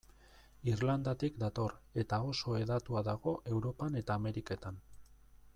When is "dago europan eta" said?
3.11-4.21